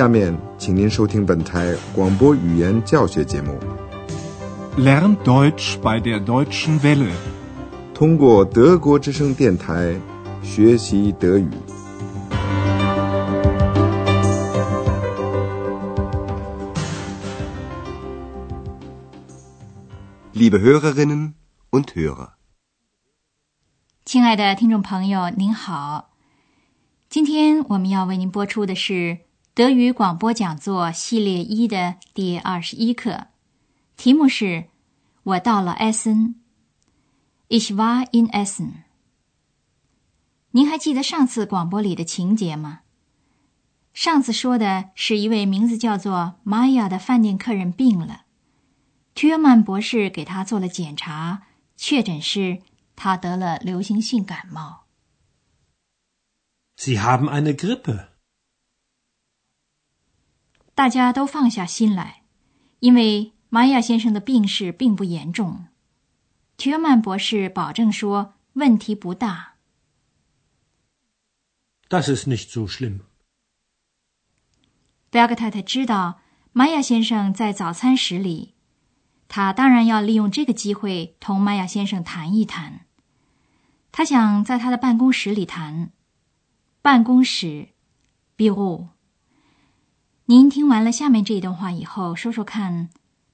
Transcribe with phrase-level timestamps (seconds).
[0.00, 3.58] 下面，请您收听本台广播语言教学节目。
[4.78, 7.12] Lernt Deutsch bei der Deutschen Welle.
[7.92, 9.94] 通过德国之声电台
[10.42, 11.50] 学习德语。
[20.32, 21.34] Liebe Hörerinnen
[21.70, 22.30] und Hörer.
[24.06, 26.12] 亲爱的听众朋友，您好，
[27.10, 29.18] 今天我们要为您播出的是
[29.52, 33.26] 德语广播讲座系列一的第二十一课，
[33.96, 34.68] 题目是
[35.24, 36.36] “我到了埃森
[37.48, 38.84] ”，Ich war in Essen。
[40.52, 42.80] 您还记得上次广播里的情节吗？
[43.92, 48.22] 上次说的是一位名字叫做 Maya 的饭店客人病了，
[49.14, 51.42] 屈约曼博士给他做了检查，
[51.76, 52.62] 确诊是。
[53.02, 54.84] 他得了流行性感冒。
[56.76, 58.09] Sie haben eine Grippe.
[60.80, 62.22] 大家都放下心来，
[62.78, 65.66] 因为玛雅先生的病势并不严重。
[66.56, 69.56] 提尔曼博士保证说问题不大。
[71.90, 73.00] Das ist nicht so schlimm.
[75.10, 76.20] 贝格太太知道
[76.52, 78.54] 玛雅先生在早餐室里，
[79.28, 82.86] 她当然要利用这个机会同玛雅先生谈一谈。
[83.92, 85.92] 她想在他的办公室里谈，
[86.80, 87.68] 办公室
[88.38, 88.88] bureau。
[90.30, 92.88] 您听完了下面这一段话以后，说说看，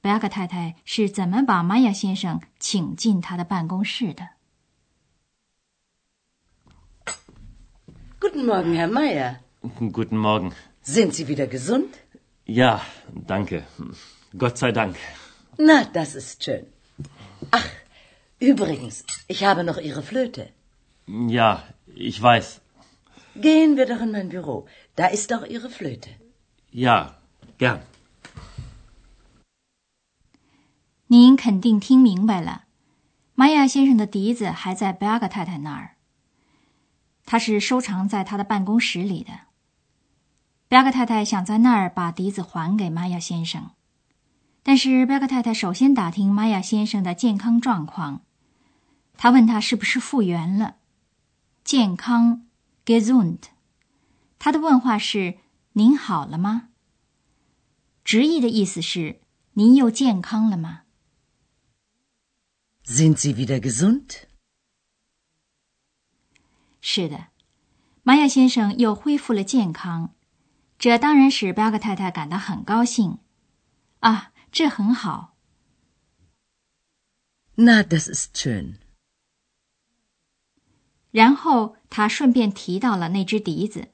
[0.00, 4.30] 贝亚克太太是怎么把玛雅先生请进他的办公室的。
[8.18, 9.36] Guten Morgen, Herr Meier.
[9.92, 10.50] Guten Morgen.
[10.84, 11.90] Sind Sie wieder gesund?
[12.44, 12.80] Ja,
[13.24, 13.62] danke.
[14.36, 14.96] Gott sei Dank.
[15.58, 16.64] Na, das ist schön.
[17.52, 17.68] Ach,
[18.40, 20.48] übrigens, ich habe noch Ihre Flöte.
[21.06, 21.62] Ja,
[21.94, 22.60] ich weiß.
[23.36, 24.66] Gehen wir doch in mein Büro.
[24.96, 26.10] Da ist auch Ihre Flöte.
[26.72, 27.14] Ja,
[27.58, 27.80] gern.
[31.08, 32.66] 您肯定听明白了，
[33.34, 35.96] 玛雅先生的笛子还在贝亚格太太那儿，
[37.26, 39.32] 他是收藏在他的办公室里的。
[40.68, 43.72] 贝亚格太太想在那儿把笛子还给玛雅先生，
[44.62, 48.22] 但是贝亚格太太首先打听玛雅先生的健康状况，
[49.16, 50.76] 他问他是不是复原了，
[51.64, 52.46] 健康
[52.86, 53.38] gesund。
[54.38, 55.38] 他的问话是
[55.80, 56.68] ：“您好了吗？”
[58.04, 59.22] 直译的意思是
[59.56, 60.82] ：“您又健康了吗？”
[62.84, 64.24] Sind Sie wieder gesund?
[66.82, 67.28] 是的，
[68.02, 70.14] 玛雅先生又恢复了健康，
[70.78, 73.18] 这当然使巴格太太感到很高兴。
[74.00, 75.34] 啊，这很好。
[77.56, 78.76] Na, das ist schön.
[81.10, 83.90] 然后他顺便提到了那只笛子，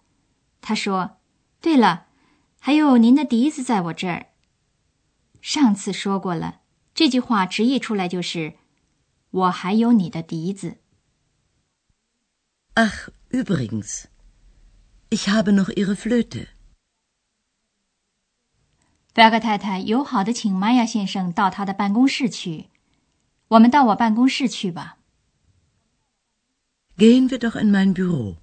[0.61, 1.19] 他说
[1.61, 2.07] ：“对了，
[2.59, 4.27] 还有您的笛子在我这儿。”
[5.43, 6.61] 上次说过了，
[6.95, 8.55] 这句话直译出来就是。
[9.31, 10.79] 我还有你的笛子。
[12.75, 14.05] Ach, übrigens,
[15.11, 16.47] ich habe noch Ihre Flöte.
[19.13, 22.71] 贝尔格太太友好的请玛雅先生到他的办公室去。
[23.49, 24.99] 我们到我办公室去吧。
[26.97, 28.37] Gehen wir doch in mein Büro.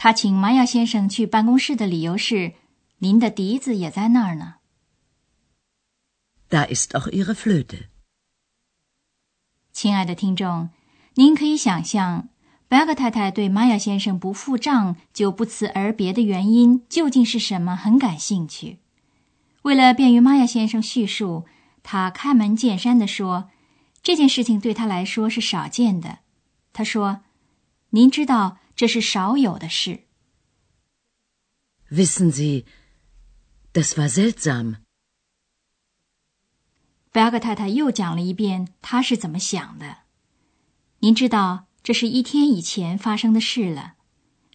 [0.00, 2.52] 他请玛雅先生去办公室的理由是，
[2.98, 4.54] 您的笛子也在那儿呢。
[6.48, 7.88] Da ist auch Ihre Flöte.
[9.72, 10.70] 亲爱的听众，
[11.14, 12.28] 您可以想象，
[12.68, 18.78] 贝格太太对玛雅先生不付账就不辞而别的原因究竟是什么，很感兴趣。
[19.62, 21.44] 为了便于玛雅先生叙述，
[21.82, 23.50] 他开门见山地说
[24.00, 26.20] ：“这件事情对他来说是少见的。”
[26.72, 27.22] 他说
[27.90, 30.04] ：“您知道这是少有的事。”
[31.90, 32.64] Wissen Sie,
[33.72, 34.76] das war seltsam.
[37.10, 40.04] 贝阿格太太又讲了一遍她是怎么想的。
[41.00, 43.94] 您知道，这是一天以前发生的事了，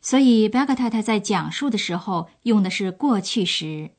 [0.01, 3.91] 所以贝阿格太太在讲述的时候用的是过去时，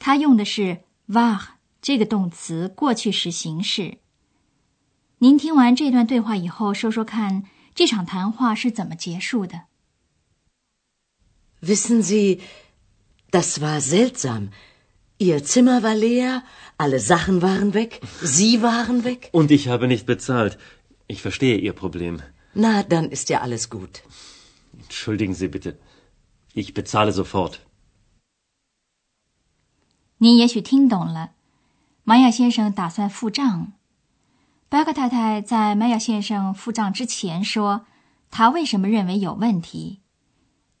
[0.00, 1.40] 她用的是 war
[1.80, 3.98] 这个动词过去时形式。
[5.18, 7.44] 您听完这段对话以后，说说看，
[7.74, 9.62] 这场谈话是怎么结束的
[11.60, 12.40] ？Wissen Sie,
[13.30, 14.50] das war seltsam.
[15.18, 16.42] Ihr Zimmer war leer,
[16.76, 19.30] alle Sachen waren weg, Sie waren weg.
[19.32, 20.58] Und ich habe nicht bezahlt.
[21.06, 22.20] Ich verstehe Ihr Problem.
[22.54, 24.02] Na, dann ist ja alles gut.
[24.78, 25.78] Entschuldigen Sie bitte.
[26.52, 27.60] Ich bezahle sofort.
[30.18, 31.32] 您也许听懂了，
[32.04, 33.72] 玛雅先生打算付账。
[34.68, 37.86] 贝克太太在玛雅先生付账之前说，
[38.30, 40.00] 他为什么认为有问题。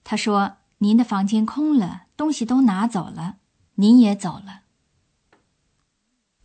[0.02, 3.36] 他说：“您的房间空了，东西都拿走了，
[3.76, 4.62] 您也走了。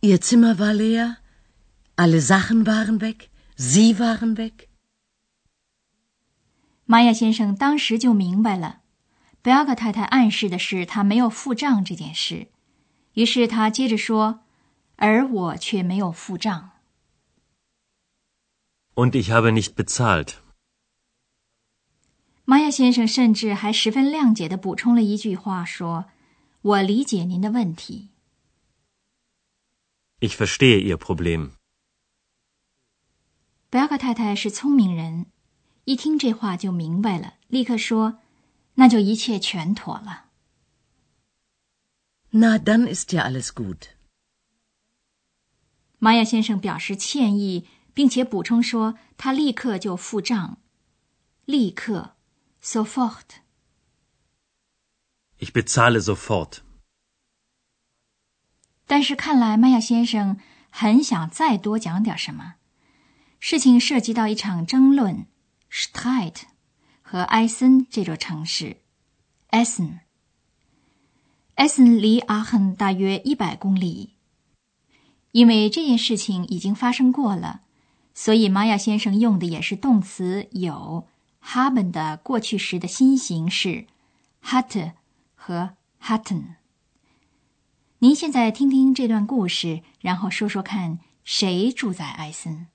[0.00, 1.16] Ihr Zimmer war leer,
[1.96, 3.26] alle Sachen waren weg,
[3.56, 4.68] Sie waren weg.
[6.84, 8.80] 玛雅先生当时就明白了，
[9.42, 12.48] 贝尔格太太暗示的是他没有付账这件事。
[13.14, 14.40] 于是他接着说
[14.96, 16.70] ：“而我却没有付账。”
[19.02, 20.34] Und ich habe nicht bezahlt.
[22.44, 26.10] 玛雅先生甚至还十分谅解的补充了一句话，说
[26.60, 28.10] ：“我理解您的问题。”
[30.20, 31.52] Ich verstehe Ihr Problem.
[33.70, 35.26] 贝尔格太太是聪明人，
[35.84, 38.18] 一听这话就明白了，立刻说
[38.74, 40.26] ：“那就一切全妥了。”
[42.32, 43.92] Na, dann ist ja alles gut.
[45.98, 47.66] 玛雅先生表示歉意，
[48.00, 50.56] 并且补充说：“他立刻就付账，
[51.44, 52.16] 立刻
[52.62, 53.26] ，sofort。”
[55.38, 56.60] Ich bezahle sofort.
[58.86, 62.54] 但是看来麦亚先生很想再多讲点什么。
[63.38, 65.26] 事情涉及到一场争论
[65.70, 66.36] ，Streit
[67.02, 68.78] 和埃森这座城市
[69.50, 69.98] ，Essen。
[71.56, 74.14] Essen 离阿亨大约一百公里。
[75.32, 77.64] 因为这件事情已经发生过了，
[78.22, 81.06] 所以玛雅先生用的也是动词有
[81.42, 83.86] haben 的过去时的新形式
[84.44, 84.92] hatte
[85.34, 85.70] 和
[86.02, 86.56] hatten。
[88.00, 92.66] 您现在听听这段故事，然后说说看，谁住在埃森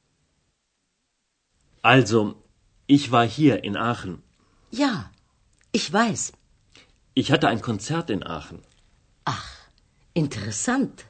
[1.84, 2.38] ？Also,
[2.88, 4.22] ich war hier in Aachen.
[4.72, 5.12] Ja,
[5.72, 6.32] ich weiß.
[7.14, 8.62] Ich hatte ein Konzert in Aachen.
[9.26, 9.46] Ach,
[10.16, 11.06] interessant.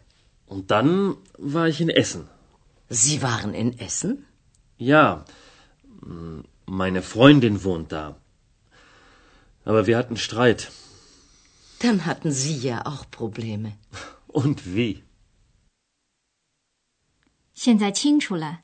[0.45, 2.25] Und dann war ich in Essen.
[2.88, 4.26] Sie waren in Essen?
[4.78, 5.24] Ja,
[6.66, 8.16] meine Freundin wohnt da.
[9.64, 10.70] Aber wir hatten Streit.
[11.80, 13.78] Dann hatten Sie ja auch Probleme.
[14.26, 15.02] Und wie?
[17.54, 18.62] 现在清楚了，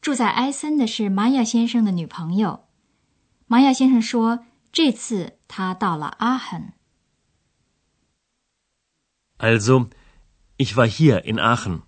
[0.00, 2.66] 住在埃森的是玛雅先生的女朋友。
[3.46, 6.72] 玛雅先生说，这次他到了阿亨。
[9.38, 9.90] Also,
[10.56, 11.82] ich war hier in Aachen.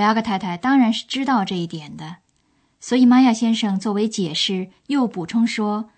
[0.00, 2.16] 贝阿格太太当然是知道这一点的，
[2.80, 5.90] 所以玛雅先生作为解释又补充说：“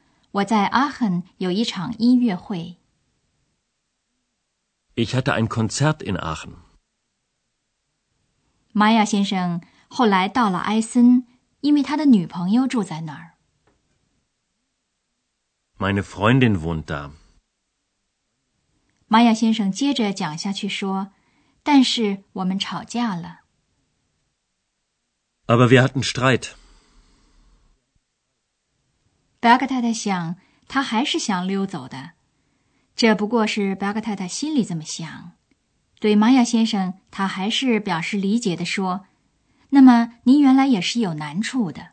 [0.42, 2.78] 我在阿亨有一场音乐会。”
[4.96, 6.54] Ich hatte ein Konzert in Aachen.
[8.72, 11.24] 玛雅先生后来到了埃森，
[11.60, 13.34] 因为他的女朋友住在那儿。
[15.78, 17.12] Meine Freundin wohnt da.
[19.06, 21.12] 玛雅先生接着讲下去说
[21.62, 23.41] ：“但是我们吵架了。”
[25.46, 26.52] Aber wir hatten Streit.
[29.40, 30.36] 贝阿格太太想，
[30.68, 32.12] 他还是想溜走的。
[32.94, 35.32] 这不过是贝阿格太太心里这么想。
[35.98, 39.06] 对玛雅先生，他还是表示理解的说
[39.70, 41.90] ：“那么您原来也是有难处的。”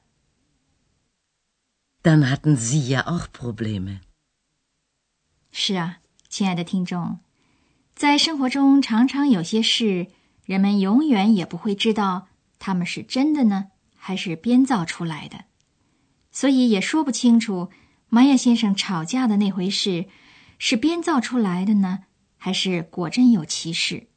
[2.01, 3.99] Dann hatten Sie ja auch Probleme.
[5.51, 5.97] 是啊，
[6.29, 7.19] 亲爱的听众，
[7.93, 10.07] 在生活中常常有些事，
[10.45, 12.28] 人们永远也不会知道
[12.59, 15.45] 他们是真的呢，还是编造出来的，
[16.31, 17.69] 所以也说不清楚
[18.09, 20.05] 玛雅先生吵架的那回事
[20.57, 21.99] 是编造出来的呢，
[22.37, 24.07] 还是果真有其事。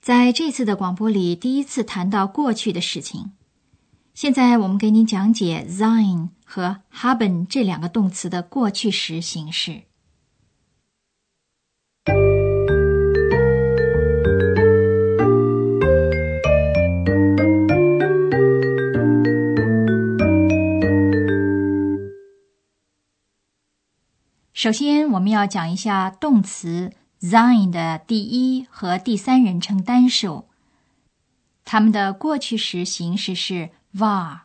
[0.00, 3.32] 在这次的广播里，第一次谈到过去的事情。
[4.14, 9.87] 现在我们给您讲解 sein 和 haben 这两个动词的过去时形式。
[24.58, 30.46] 首先，我们要讲一下动词 sein 的第一和第三人称单数，
[31.64, 34.40] 它们的过去时形式是 war。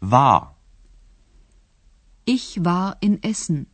[0.00, 0.52] War.
[2.24, 3.66] Ich war in Essen.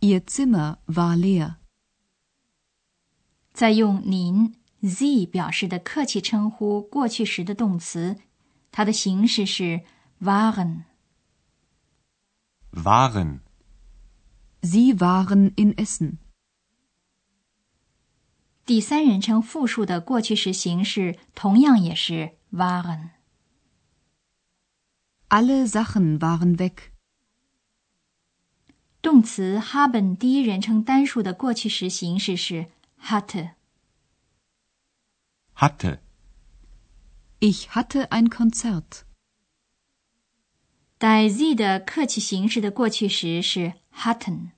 [0.00, 1.54] Ihr Zimmer war leer.
[3.54, 8.18] 再用您 Sie 表示的客气称呼过去时的动词，
[8.70, 9.80] 它的形式是
[10.20, 10.82] waren。
[12.71, 13.41] Waren.
[14.61, 16.17] Sie waren in Essen.
[18.65, 23.11] 第三人称复数的过去时形式同样也是 waren。
[25.29, 26.91] Alle Sachen waren weg.
[29.01, 32.67] 动词 haben 第一人称单数的过去时形式是
[33.01, 33.51] hatte。
[35.55, 35.99] Hatte.
[37.39, 39.05] Ich hatte ein Konzert.
[41.02, 44.52] 带 z 的客气形式的过去时是 hatten。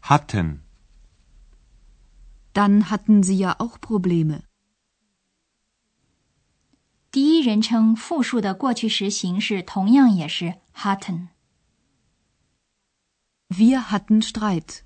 [0.00, 0.60] hatten,
[2.54, 4.44] Dann hatten sie ja auch Probleme.
[7.10, 11.28] 第一人称复数的过去时形式同样也是 hatten。
[13.50, 14.85] Wir hatten Streit.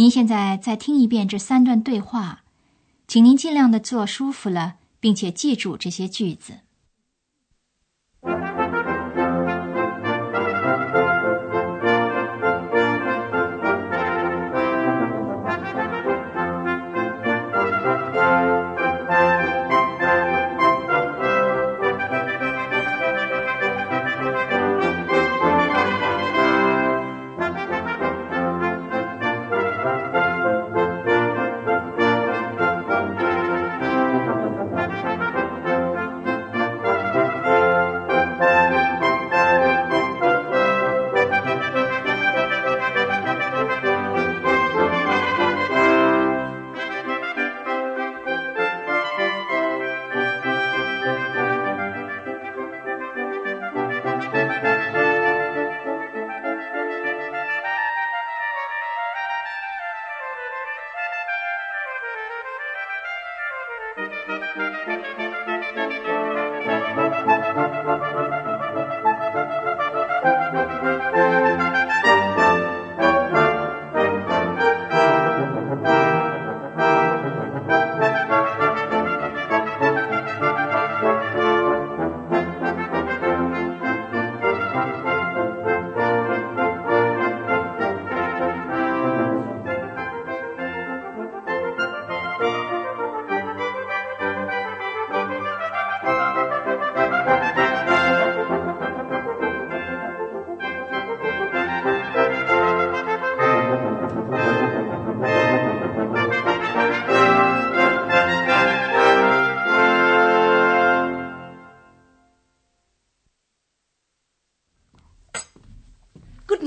[0.00, 2.42] 您现在再听一遍这三段对话，
[3.06, 6.60] 请您尽量的坐舒服了，并且记住这些句子。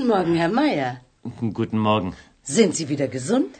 [0.03, 0.99] Guten Morgen, Herr Meier.
[1.53, 2.13] Guten Morgen.
[2.43, 3.55] Sind Sie wieder gesund?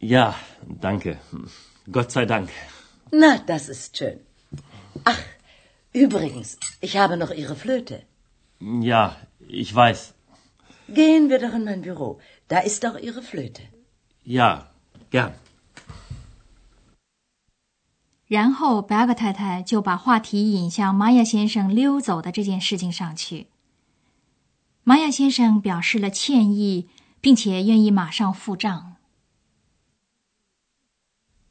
[0.00, 0.34] Ja,
[0.80, 1.16] danke.
[1.90, 2.50] Gott sei Dank.
[3.10, 4.20] Na, das ist schön.
[5.04, 5.22] Ach,
[5.94, 8.02] übrigens, ich habe noch Ihre Flöte.
[8.60, 9.16] Ja,
[9.48, 10.12] ich weiß.
[10.88, 12.20] Gehen wir doch in mein Büro.
[12.48, 13.62] Da ist doch Ihre Flöte.
[14.24, 14.70] Ja,
[15.10, 15.32] gern.
[18.28, 23.46] 然后白格太太就把话题引向玛雅先生溜走的这件事情上去。
[24.87, 26.87] 玛雅先生表示了歉意，
[27.19, 28.95] 并且愿意马上付账。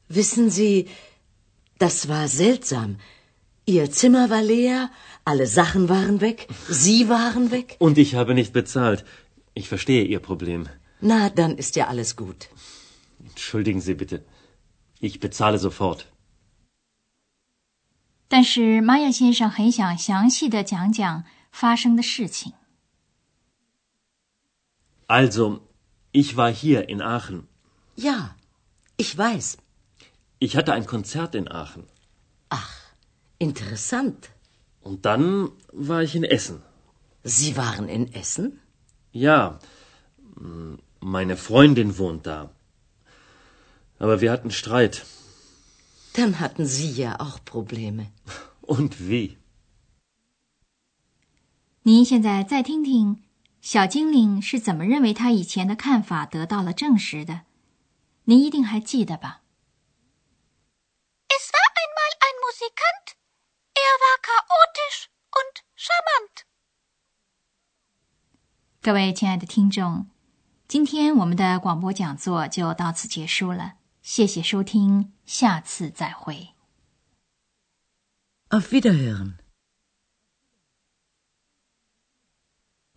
[0.09, 0.87] Wissen Sie,
[1.77, 2.95] das war seltsam.
[3.65, 4.89] Ihr Zimmer war leer,
[5.23, 7.77] alle Sachen waren weg, Sie waren weg.
[7.77, 9.05] Und ich habe nicht bezahlt.
[9.53, 10.69] Ich verstehe Ihr Problem.
[10.99, 12.47] Na, dann ist ja alles gut.
[13.23, 14.25] Entschuldigen Sie bitte.
[14.99, 16.07] Ich bezahle sofort.
[18.27, 22.53] 但是玛雅先生很想详细的讲讲发生的事情。
[25.06, 25.60] Also,
[26.12, 27.46] ich war hier in Aachen.
[27.96, 28.34] Ja,
[28.96, 29.58] ich weiß.
[30.38, 31.84] Ich hatte ein Konzert in Aachen.
[32.48, 32.74] Ach,
[33.38, 34.30] interessant.
[34.80, 36.62] Und dann war ich in Essen.
[37.22, 38.60] Sie waren in Essen?
[39.12, 39.58] Ja,
[40.36, 42.50] m, meine Freundin wohnt da.
[43.98, 45.04] Aber wir hatten Streit.
[46.14, 48.06] Dann hatten Sie ja auch Probleme.
[48.60, 49.36] Und wie?
[51.84, 53.18] 您现在再听听
[53.61, 57.41] 小精灵是怎么认为他以前的看法得到了证实的，
[58.23, 59.41] 您一定还记得吧
[61.27, 63.15] ？Es war einmal ein Musikant.
[63.73, 66.45] Er war chaotisch und charmant.
[68.81, 70.09] 各位亲爱的听众，
[70.67, 76.53] 今天我们的广播讲座就到此结束了，谢谢收听，下次再会。
[78.49, 79.46] Auf Wiederhören.